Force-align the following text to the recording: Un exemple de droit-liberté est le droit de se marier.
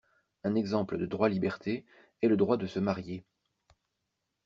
Un 0.43 0.55
exemple 0.55 0.97
de 0.97 1.05
droit-liberté 1.05 1.85
est 2.23 2.27
le 2.27 2.35
droit 2.35 2.57
de 2.57 2.65
se 2.65 2.79
marier. 2.79 3.23